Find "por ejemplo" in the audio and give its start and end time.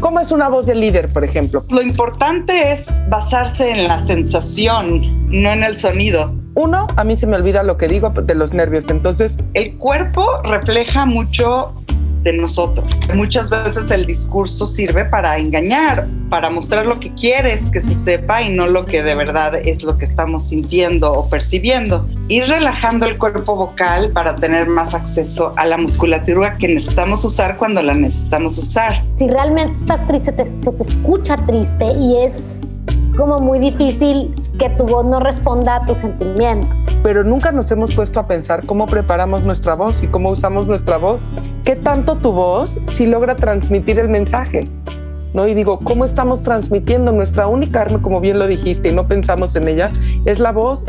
1.12-1.64